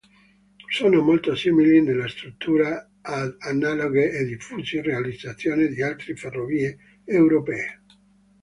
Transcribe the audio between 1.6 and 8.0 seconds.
nella struttura ad analoghe e diffuse realizzazioni di altre ferrovie europee.